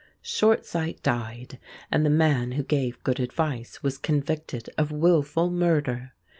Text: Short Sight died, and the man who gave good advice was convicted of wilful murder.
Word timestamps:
Short 0.23 0.65
Sight 0.65 1.03
died, 1.03 1.59
and 1.91 2.03
the 2.03 2.09
man 2.09 2.53
who 2.53 2.63
gave 2.63 3.03
good 3.03 3.19
advice 3.19 3.83
was 3.83 3.99
convicted 3.99 4.67
of 4.75 4.91
wilful 4.91 5.51
murder. 5.51 6.13